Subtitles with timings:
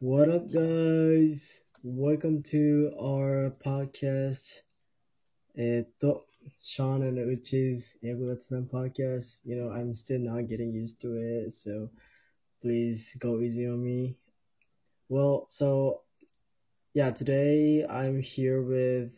[0.00, 1.62] What up, guys?
[1.82, 4.62] Welcome to our podcast.
[5.56, 6.26] えーっと、
[6.62, 9.40] Sean and Uchi's 英語雑談 podcast.
[9.44, 11.90] You know, I'm still not getting used to it, so
[12.62, 14.16] please go easy on me.
[15.08, 16.02] Well, so
[16.94, 19.12] yeah, today I'm here with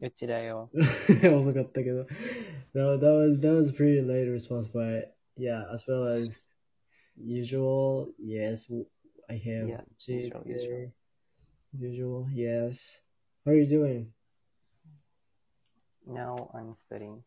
[0.00, 0.70] うちだよ。
[0.74, 2.06] 遅かったけど
[2.74, 6.52] No, that was that was a pretty late response, but yeah, as well as
[7.17, 8.71] usual, yes,
[9.29, 10.91] I have Yeah, usual, today.
[11.73, 13.01] Usual, yes.
[13.45, 14.13] How are you doing?
[16.05, 17.23] Now I'm studying.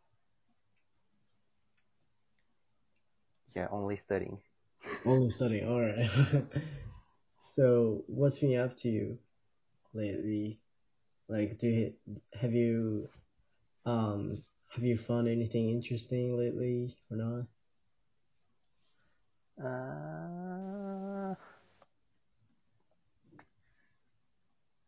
[3.54, 4.38] Yeah, only studying.
[5.06, 6.10] Only studying, alright.
[7.44, 9.18] so, what's been up to you
[9.92, 10.58] lately?
[11.28, 11.92] Like, do you,
[12.40, 13.08] have you
[13.86, 14.30] um
[14.74, 17.46] have you found anything interesting lately or not?
[19.58, 21.36] あ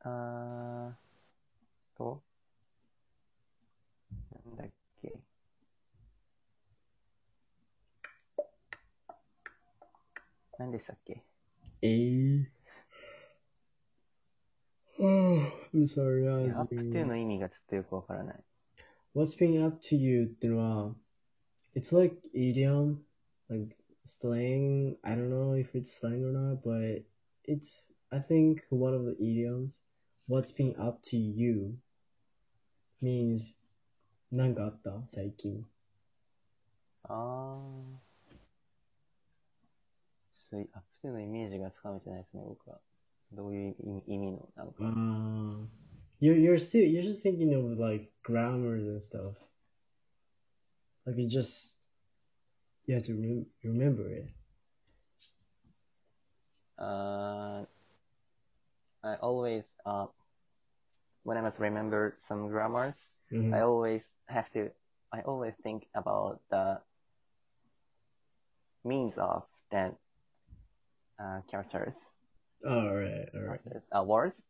[0.03, 2.23] ーあーと、
[4.45, 4.69] なんだっ
[5.01, 5.15] け。
[10.59, 11.23] 何でしたっけ
[11.83, 12.47] A.
[14.99, 15.39] Oh,
[15.75, 18.45] I'm sorry, I い was やアップ being- トゥーの意味がちょっとよくわからない。
[19.15, 20.95] What's being up to you ってのは
[21.75, 22.97] It's like idiom,
[23.49, 24.98] like slang.
[25.04, 27.04] I don't know if it's slang or not, but
[27.46, 29.82] it's I think one of the idioms.
[30.28, 31.78] What's being up to you
[33.02, 33.58] means
[34.32, 35.66] なんかあった最近。
[37.04, 38.12] ああ。
[40.36, 42.80] そういうアップトゥーのイメージがつかめてないですね、僕は。
[43.34, 44.84] どういう意味意味の、なんか。
[44.84, 45.66] Uh,
[46.20, 49.36] you're you're still you're just thinking of like grammars and stuff.
[51.06, 51.78] Like you just
[52.87, 54.27] you have to rem- remember it.
[56.79, 57.65] Uh,
[59.03, 60.07] I always, uh,
[61.25, 63.53] when I must remember some grammars, Mhm.
[63.53, 64.71] I always have to,
[65.13, 66.81] I always think about the
[68.85, 69.97] means of that
[71.21, 71.97] uh, characters,
[72.67, 73.61] All right, all right.
[73.65, 74.45] characters, uh, words,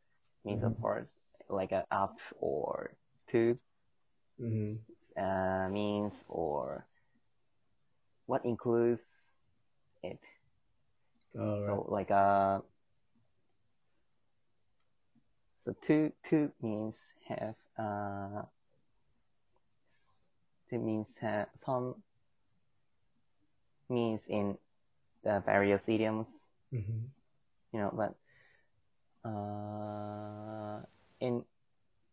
[0.45, 0.83] means of Mhm.
[0.83, 1.13] words,
[1.49, 2.97] like a up or
[3.31, 3.59] to,
[4.41, 4.75] Mm-hmm.
[5.17, 6.87] uh, means or
[8.27, 9.03] what includes
[10.03, 10.21] it.
[11.39, 11.65] All right.
[11.67, 12.61] So like uh
[15.65, 16.97] so two two means
[17.29, 18.43] have uh
[20.71, 22.03] two means have some
[23.89, 24.59] means in
[25.25, 26.29] the various idioms,
[26.75, 27.07] Mm-hmm.
[27.73, 28.15] you know, but
[29.29, 30.83] uh
[31.21, 31.45] in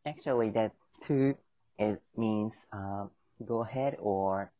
[0.06, 1.35] actually that two
[1.79, 3.06] it means uh
[3.46, 4.53] go ahead or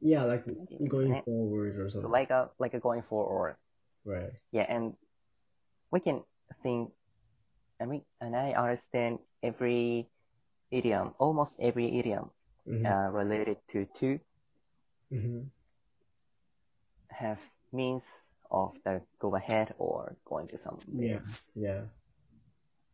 [0.00, 0.44] Yeah, like
[0.88, 2.10] going Ne- forward or something.
[2.10, 3.56] like a like a going forward.
[4.04, 4.30] right.
[4.52, 4.94] Yeah, and
[5.90, 6.22] we can
[6.62, 6.90] think,
[7.80, 10.08] I mean, and I understand every
[10.70, 12.30] idiom, almost every idiom
[12.68, 12.84] Mm-hmm.
[12.84, 14.20] uh, related to to
[15.10, 15.40] mm-hmm.
[17.08, 17.40] have
[17.72, 18.04] means
[18.50, 20.84] of the go ahead or going to somewhere.
[20.92, 21.20] Yeah,
[21.54, 21.82] yeah.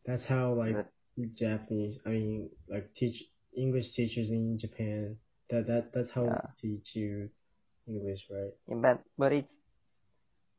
[0.06, 3.24] That's how like But- Japanese, I mean, like teach
[3.56, 5.16] English teachers in Japan.
[5.54, 6.40] That that that's how Yeah.
[6.42, 7.30] they teach you
[7.86, 8.50] English, right?
[8.66, 9.54] Yeah, but but it's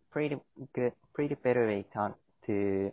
[0.09, 0.39] pretty
[0.72, 2.16] good, pretty better way to,
[2.47, 2.91] to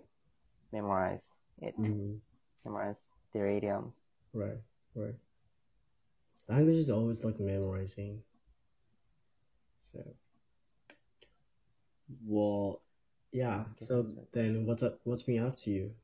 [0.72, 1.22] memorize
[1.62, 2.18] it, Mm-hmm.
[2.64, 3.94] memorize their idioms.
[4.34, 4.58] Right,
[4.96, 5.14] right.
[6.48, 8.24] Language is always like memorizing.
[9.78, 10.02] So,
[12.26, 12.82] well,
[13.30, 13.66] yeah.
[13.76, 14.98] So- then, what's up?
[15.04, 15.94] What's been up to you?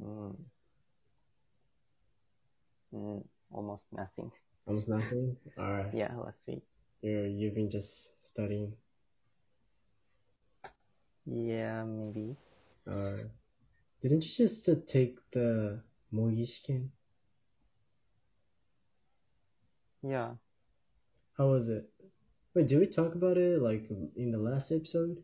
[0.00, 0.34] Mm
[2.93, 4.31] Mm, almost nothing.
[4.67, 5.35] Almost nothing.
[5.57, 5.93] All right.
[5.93, 6.63] Yeah, last week.
[7.01, 8.73] You're you've been just studying.
[11.25, 12.35] Yeah, maybe.
[12.85, 13.27] Uh,
[14.01, 15.81] didn't you just uh, take the
[16.13, 16.89] 모기 시ken?
[20.03, 20.35] Yeah.
[21.37, 21.89] How was it?
[22.53, 25.23] Wait, did we talk about it like in the last episode?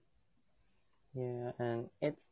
[1.13, 2.25] Yeah, and it's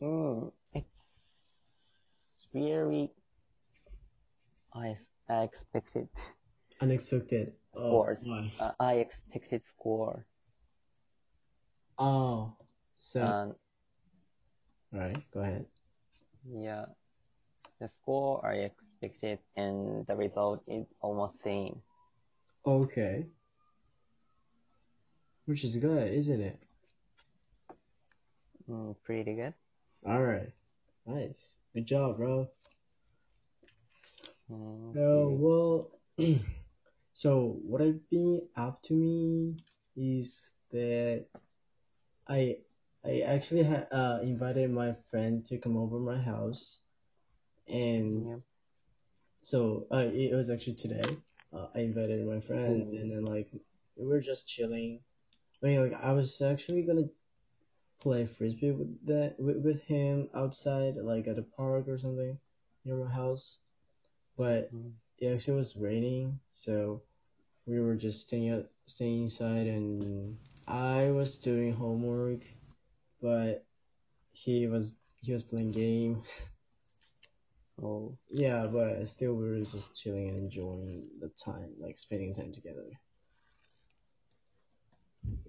[0.00, 3.10] mm, it's very
[4.75, 4.95] I,
[5.29, 6.09] I expected
[6.81, 7.53] Unexpected.
[7.75, 8.25] Oh, course.
[8.59, 10.25] uh, I expected score
[11.97, 12.57] Oh,
[12.97, 13.53] so and
[14.93, 15.65] alright, go ahead.
[16.45, 16.85] yeah
[17.79, 21.81] the score I expected and the result is almost same
[22.65, 23.25] Okay.
[25.45, 26.59] Which is good, isn't it?
[28.69, 29.53] mm, pretty good
[30.05, 30.51] Alright.
[31.05, 31.55] Nice.
[31.73, 32.47] Good job, bro.
[34.49, 35.91] Mm, Oh, well,
[37.13, 39.57] So what I've been up to me
[39.97, 41.25] is that
[42.27, 42.59] I
[43.03, 46.81] I actually had uh, invited my friend to come over my house,
[47.67, 48.37] and Yeah.
[49.41, 51.01] so uh, it was actually today.
[51.53, 52.97] Uh, I invited my friend, Ooh.
[52.97, 53.49] and then like
[53.95, 55.01] we were just chilling.
[55.63, 57.09] I mean, like I was actually gonna
[57.99, 62.37] play frisbee with that with, with him outside, like at a park or something
[62.85, 63.59] near my house,
[64.37, 64.93] but Mm.
[65.19, 67.01] it actually was raining, so
[67.65, 70.37] we were just staying out, staying inside, and
[70.67, 72.41] I was doing homework,
[73.21, 73.65] but
[74.33, 76.23] he was he was playing game.
[77.81, 78.17] Oh.
[78.29, 82.89] Yeah, but still we were just chilling and enjoying the time, like spending time together.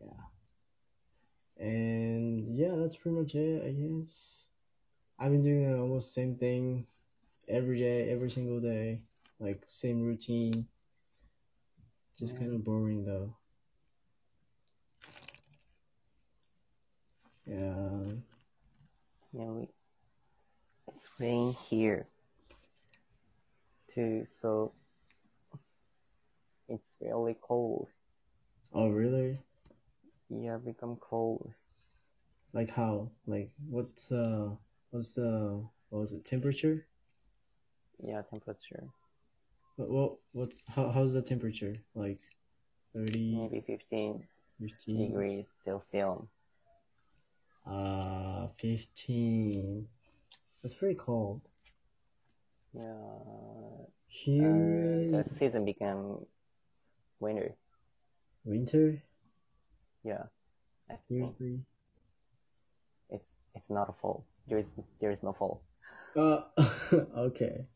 [0.00, 1.65] Yeah.
[1.65, 4.49] And yeah, that's pretty much it, I guess.
[5.19, 6.87] I've been doing the almost same thing
[7.49, 9.01] every day, every single day,
[9.41, 10.67] like same routine.
[12.19, 12.41] Just Yeah.
[12.41, 13.35] kind of boring though.
[17.47, 18.15] Yeah.
[19.33, 19.69] Yeah, we,
[20.89, 22.07] it's rain here
[23.95, 24.71] too, so
[26.69, 27.89] it's really cold.
[28.73, 29.39] Oh, really?
[30.29, 31.53] Yeah, become cold.
[32.53, 33.11] Like how?
[33.27, 34.51] Like what's uh
[34.91, 36.87] what's the what was it temperature?
[38.03, 38.85] Yeah, temperature
[39.77, 41.77] What what what how how's the temperature?
[41.95, 42.21] Like
[42.95, 44.23] 30, maybe 15
[44.61, 44.97] 15?
[45.09, 46.29] degrees Celsius.
[47.67, 49.89] Uh, 15.
[50.63, 51.43] That's pretty cold.
[52.75, 52.83] Yeah,
[54.09, 56.27] Here, uh, the season became
[57.21, 57.55] winter.
[58.45, 59.03] winter?
[60.05, 60.25] Yeah,
[61.09, 61.61] Seriously?
[63.11, 64.25] it's it's not a fall.
[64.49, 64.67] There is
[65.01, 65.61] there is no fall.
[66.17, 66.43] Uh,
[67.17, 67.67] okay.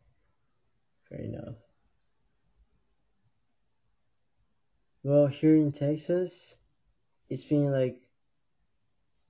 [1.11, 1.57] Fair enough.
[5.03, 6.57] Well, here in Texas,
[7.29, 8.01] it's been like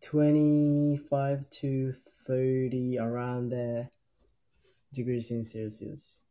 [0.03, 1.93] 25 to
[2.27, 3.91] 30 around there
[4.93, 6.23] degrees in Celsius.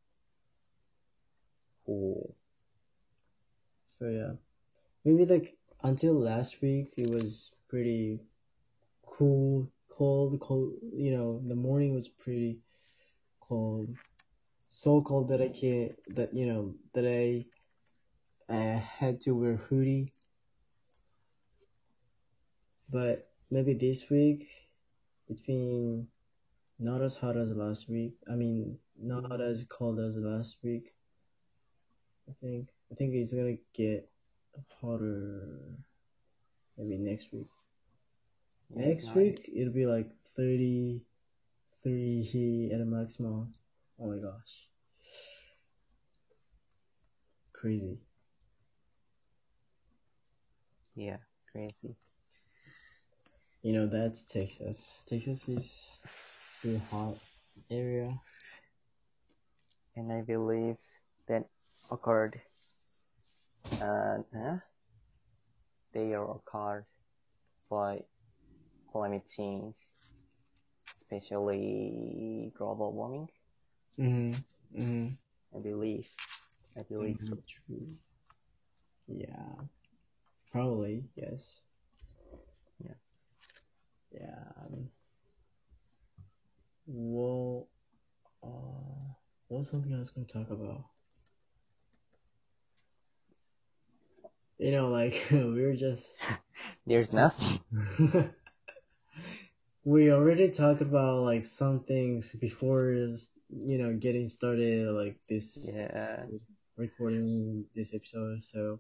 [1.89, 2.35] Oh,
[3.85, 4.33] So yeah,
[5.03, 8.21] maybe like until last week it was pretty
[9.05, 10.73] cool, cold, cold.
[10.93, 12.59] You know, the morning was pretty
[13.41, 13.89] cold,
[14.69, 15.93] so cold that I can't.
[16.15, 17.45] That you know that I
[18.53, 20.13] I had to wear hoodie.
[22.91, 24.47] But maybe this week
[25.27, 26.07] it's been
[26.77, 28.13] not as hot as last week.
[28.31, 30.93] I mean, not as cold as last week.
[32.29, 34.07] I think I think it's gonna get
[34.79, 35.47] hotter
[36.77, 37.47] maybe next week.
[38.69, 39.15] Next nice.
[39.15, 43.55] week it'll be like 33 heat at a maximum.
[44.01, 44.67] Oh my gosh.
[47.53, 47.97] Crazy.
[50.95, 51.17] Yeah,
[51.51, 51.95] crazy.
[53.61, 55.03] You know, that's Texas.
[55.07, 55.99] Texas is
[56.61, 57.15] pretty hot
[57.69, 58.17] area.
[59.95, 60.77] And I believe
[61.27, 61.45] that
[61.91, 62.39] occurred.
[63.81, 64.57] Uh, huh?
[65.93, 66.85] they are occurred
[67.69, 67.99] by
[68.91, 69.75] climate change,
[71.01, 73.27] especially global warming.
[73.99, 74.81] Mm-hmm.
[74.81, 75.57] Mm-hmm.
[75.57, 76.07] I believe.
[76.77, 77.37] I believe so.
[77.67, 77.87] True.
[79.07, 79.53] Yeah.
[80.51, 81.61] Probably, yes.
[82.83, 82.93] Yeah.
[84.11, 84.43] Yeah.
[84.61, 84.89] um,
[86.87, 87.67] Well,
[88.43, 89.13] uh,
[89.47, 90.85] what was something I was going to talk about?
[94.57, 96.15] You know, like, we were just.
[96.87, 97.59] There's nothing.
[99.83, 106.25] we already talked about, like, some things before, you know, getting started, like, this Yeah.
[106.77, 108.43] recording this episode.
[108.43, 108.79] So,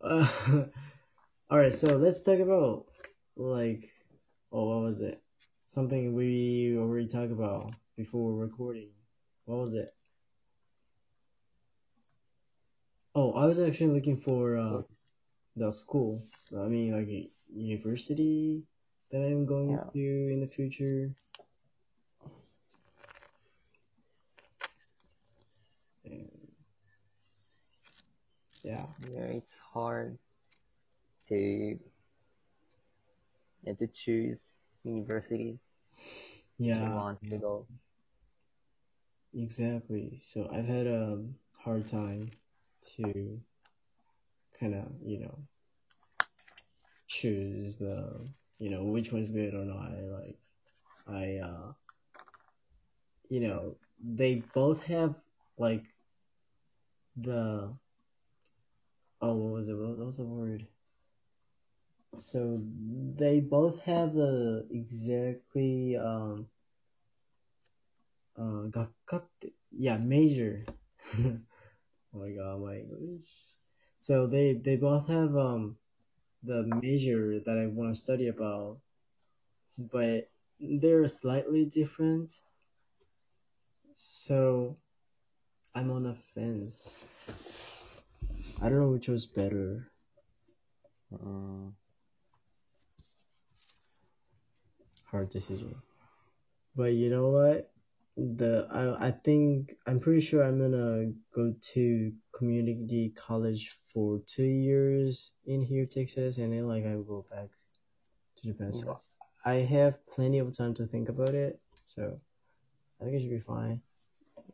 [0.00, 0.28] uh,
[1.50, 1.74] all right.
[1.74, 2.86] So let's talk about
[3.36, 3.88] like,
[4.52, 5.22] oh, what was it?
[5.64, 8.90] Something we already talked about before recording.
[9.44, 9.94] What was it?
[13.14, 14.82] Oh, I was actually looking for uh,
[15.56, 16.18] the school.
[16.56, 17.08] I mean, like
[17.52, 18.66] university
[19.12, 19.84] that I'm going Yeah.
[19.92, 19.98] to
[20.32, 21.10] in the future.
[26.04, 26.30] And
[28.64, 28.86] yeah.
[29.10, 30.18] Yeah, it's hard
[31.28, 31.78] to
[33.64, 35.60] yeah, to choose universities
[36.58, 36.94] you Yeah.
[36.94, 37.66] want to go.
[39.34, 40.18] Exactly.
[40.18, 41.22] So I've had a
[41.58, 42.30] hard time
[42.96, 43.40] to
[44.58, 45.38] kind of, you know,
[47.06, 48.26] choose the,
[48.62, 49.90] you know, which one's good or not.
[49.90, 50.38] I like,
[51.08, 51.72] I, uh,
[53.28, 55.16] you know, they both have
[55.58, 55.82] like
[57.16, 57.74] the
[59.20, 59.74] oh what was it?
[59.74, 60.68] What was the word?
[62.14, 62.62] So
[63.18, 66.46] they both have the exactly um
[68.38, 70.64] uh gakkatte yeah major.
[71.18, 71.38] oh
[72.14, 73.56] my god, my English.
[73.98, 75.78] So they they both have um
[76.42, 78.78] the major that I want to study about,
[79.78, 80.30] but
[80.60, 82.34] they're slightly different.
[83.94, 84.76] So
[85.74, 87.04] I'm on a fence.
[88.60, 89.90] I don't know which was better.
[91.12, 91.72] Mm,
[95.06, 95.74] Hard decision.
[96.76, 97.71] But you know what?
[98.16, 104.44] The I I think I'm pretty sure I'm gonna go to community college for two
[104.44, 107.48] years in here, Texas, and then like I will go back
[108.36, 108.72] to Japan.
[108.72, 109.16] So yes.
[109.44, 111.58] I have plenty of time to think about it.
[111.86, 112.20] So
[113.00, 113.80] I think it should be fine.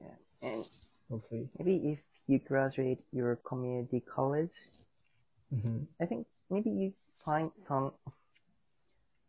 [0.01, 0.49] Yeah.
[0.51, 0.65] And
[1.11, 1.49] Hopefully.
[1.59, 1.99] maybe if
[2.29, 4.55] you graduate your community college,
[5.51, 6.93] hmm I think maybe you
[7.25, 7.93] find some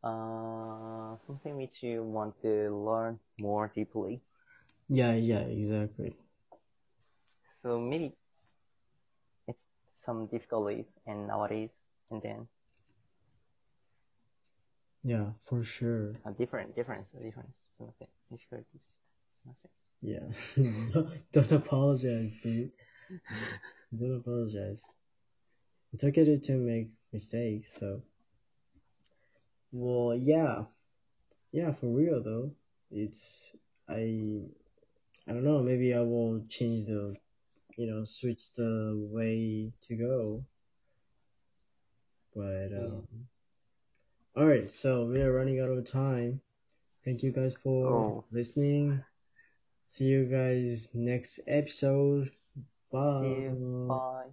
[0.03, 4.21] uh, something which you want to learn more deeply.
[4.87, 6.15] Yeah, yeah, exactly.
[7.61, 8.13] So maybe
[9.47, 11.73] it's some difficulties and nowadays
[12.09, 12.47] and then.
[15.03, 16.15] Yeah, for sure.
[16.25, 18.97] A different difference, a difference, something difficulties,
[19.43, 19.71] something.
[20.01, 20.27] Yeah,
[20.93, 22.71] don't, don't apologize, dude.
[23.95, 24.83] don't apologize.
[25.93, 28.01] It's okay to make mistakes, so.
[29.71, 30.65] Well, yeah.
[31.51, 32.51] Yeah, for real though.
[32.91, 33.55] It's
[33.87, 34.41] I
[35.27, 37.15] I don't know, maybe I will change the
[37.77, 40.43] you know, switch the way to go.
[42.35, 43.07] But um
[44.37, 46.41] Alright, so we are running out of time.
[47.03, 48.23] Thank you guys for Oh.
[48.31, 49.03] listening.
[49.87, 52.31] See you guys next episode.
[52.91, 53.51] Bye.
[53.87, 54.29] Bye